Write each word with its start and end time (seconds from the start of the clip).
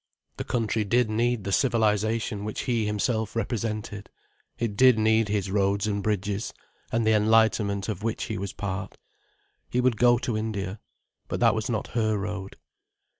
The 0.37 0.43
country 0.43 0.83
did 0.83 1.11
need 1.11 1.43
the 1.43 1.51
civilization 1.51 2.43
which 2.43 2.61
he 2.61 2.87
himself 2.87 3.35
represented: 3.35 4.09
it 4.57 4.75
did 4.75 4.97
need 4.97 5.29
his 5.29 5.51
roads 5.51 5.85
and 5.85 6.01
bridges, 6.01 6.55
and 6.91 7.05
the 7.05 7.13
enlightenment 7.13 7.87
of 7.87 8.01
which 8.01 8.23
he 8.23 8.39
was 8.39 8.51
part. 8.51 8.97
He 9.69 9.79
would 9.79 9.97
go 9.97 10.17
to 10.17 10.35
India. 10.35 10.79
But 11.27 11.39
that 11.41 11.53
was 11.53 11.69
not 11.69 11.89
her 11.89 12.17
road. 12.17 12.55